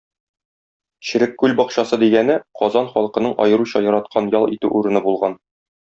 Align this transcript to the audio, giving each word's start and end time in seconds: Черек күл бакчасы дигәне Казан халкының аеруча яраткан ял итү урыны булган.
Черек 1.09 1.35
күл 1.43 1.53
бакчасы 1.59 1.99
дигәне 2.05 2.37
Казан 2.63 2.91
халкының 2.97 3.39
аеруча 3.47 3.83
яраткан 3.89 4.35
ял 4.39 4.49
итү 4.59 4.77
урыны 4.81 5.07
булган. 5.09 5.39